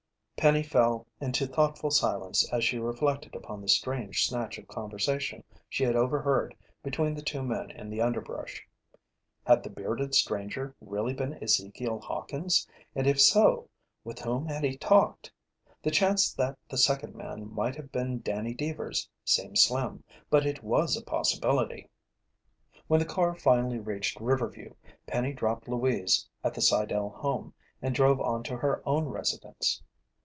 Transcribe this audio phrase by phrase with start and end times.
[0.37, 5.83] Penny fell into thoughtful silence as she reflected upon the strange snatch of conversation she
[5.83, 8.65] had overheard between the two men in the underbrush.
[9.45, 13.69] Had the bearded stranger really been Ezekiel Hawkins, and if so,
[14.03, 15.31] with whom had he talked?
[15.83, 20.63] The chance that the second man might have been Danny Deevers seemed slim, but it
[20.63, 21.87] was a possibility.
[22.87, 24.73] When the car finally reached Riverview,
[25.05, 29.83] Penny dropped Louise at the Sidell home and drove on to her own residence.